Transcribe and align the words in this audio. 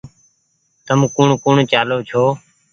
تم 0.85 0.99
ڪوٚڻ 1.15 1.29
ڪوٚڻ 1.43 1.55
چآلو 1.71 1.97
ڇو 2.09 2.23